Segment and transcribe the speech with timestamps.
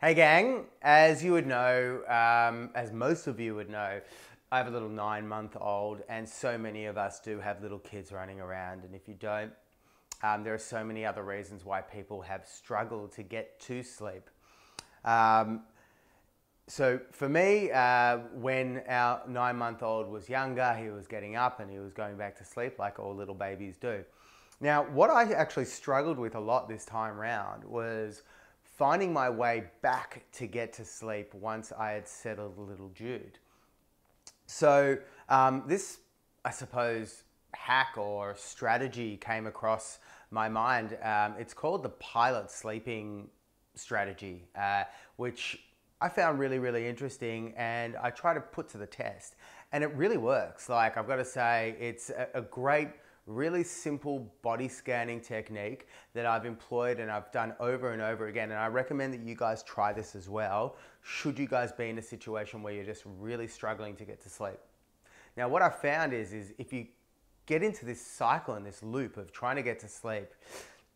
[0.00, 4.00] Hey, gang, as you would know, um, as most of you would know,
[4.52, 7.80] I have a little nine month old, and so many of us do have little
[7.80, 8.84] kids running around.
[8.84, 9.50] And if you don't,
[10.22, 14.30] um, there are so many other reasons why people have struggled to get to sleep.
[15.04, 15.62] Um,
[16.68, 21.58] so for me, uh, when our nine month old was younger, he was getting up
[21.58, 24.04] and he was going back to sleep like all little babies do.
[24.60, 28.22] Now, what I actually struggled with a lot this time round was
[28.78, 33.38] finding my way back to get to sleep once I had settled little Jude.
[34.46, 34.96] So,
[35.28, 35.98] um, this,
[36.44, 37.24] I suppose,
[37.54, 39.98] hack or strategy came across
[40.30, 40.96] my mind.
[41.02, 43.28] Um, it's called the pilot sleeping
[43.74, 44.84] strategy, uh,
[45.16, 45.58] which
[46.00, 49.34] I found really, really interesting and I try to put to the test.
[49.72, 50.68] And it really works.
[50.68, 52.90] Like, I've got to say, it's a, a great
[53.28, 58.50] really simple body scanning technique that I've employed and I've done over and over again.
[58.50, 61.98] And I recommend that you guys try this as well, should you guys be in
[61.98, 64.58] a situation where you're just really struggling to get to sleep.
[65.36, 66.86] Now, what I found is, is if you
[67.46, 70.28] get into this cycle and this loop of trying to get to sleep,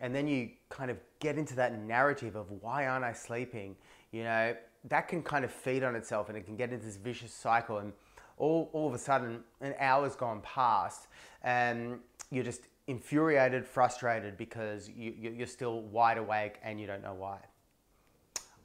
[0.00, 3.76] and then you kind of get into that narrative of why aren't I sleeping,
[4.12, 6.96] you know, that can kind of feed on itself and it can get into this
[6.96, 7.78] vicious cycle.
[7.78, 7.92] And
[8.38, 11.08] all, all of a sudden, an hour's gone past,
[11.42, 11.98] and
[12.30, 17.38] you're just infuriated, frustrated because you, you're still wide awake and you don't know why.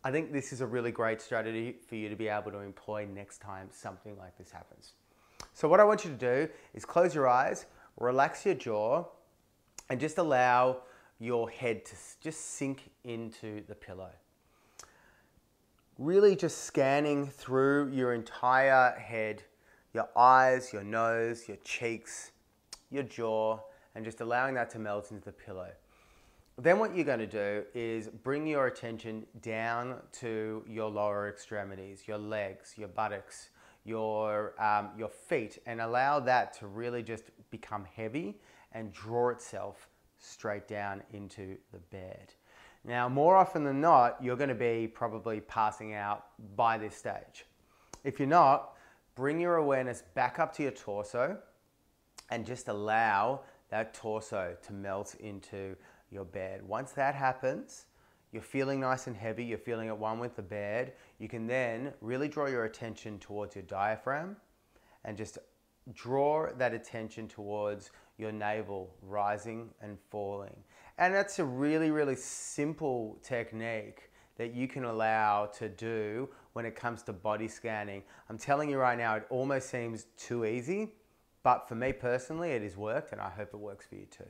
[0.03, 3.07] I think this is a really great strategy for you to be able to employ
[3.11, 4.93] next time something like this happens.
[5.53, 7.65] So, what I want you to do is close your eyes,
[7.97, 9.05] relax your jaw,
[9.89, 10.81] and just allow
[11.19, 14.11] your head to just sink into the pillow.
[15.97, 19.43] Really, just scanning through your entire head,
[19.93, 22.31] your eyes, your nose, your cheeks,
[22.91, 23.59] your jaw,
[23.95, 25.69] and just allowing that to melt into the pillow.
[26.57, 32.03] Then what you're going to do is bring your attention down to your lower extremities,
[32.07, 33.49] your legs, your buttocks,
[33.83, 38.39] your, um, your feet, and allow that to really just become heavy
[38.71, 42.33] and draw itself straight down into the bed.
[42.85, 47.45] Now, more often than not, you're going to be probably passing out by this stage.
[48.03, 48.75] If you're not,
[49.15, 51.37] bring your awareness back up to your torso
[52.29, 55.75] and just allow that torso to melt into
[56.11, 56.61] your bed.
[56.63, 57.85] Once that happens,
[58.31, 61.93] you're feeling nice and heavy, you're feeling at one with the bed, you can then
[62.01, 64.35] really draw your attention towards your diaphragm
[65.03, 65.37] and just
[65.93, 70.55] draw that attention towards your navel rising and falling.
[70.97, 76.75] And that's a really, really simple technique that you can allow to do when it
[76.75, 78.03] comes to body scanning.
[78.29, 80.93] I'm telling you right now, it almost seems too easy,
[81.45, 84.25] but for me personally, it has worked and I hope it works for you too.